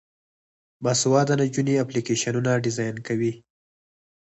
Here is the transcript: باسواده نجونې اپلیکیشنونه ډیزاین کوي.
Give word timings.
باسواده 0.83 1.33
نجونې 1.41 1.73
اپلیکیشنونه 1.83 2.51
ډیزاین 2.63 2.95
کوي. 3.07 3.33